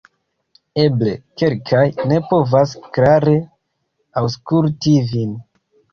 Eble 0.83 1.11
kelkaj 1.41 1.83
ne 2.11 2.19
povas 2.31 2.73
klare 2.97 3.35
aŭskulti 4.23 4.95
vin 5.13 5.37